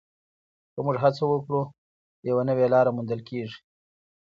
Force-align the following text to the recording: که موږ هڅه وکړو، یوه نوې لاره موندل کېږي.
که 0.73 0.79
موږ 0.85 0.97
هڅه 1.03 1.23
وکړو، 1.27 1.61
یوه 2.29 2.41
نوې 2.49 2.67
لاره 2.73 2.91
موندل 2.95 3.21
کېږي. 3.29 3.59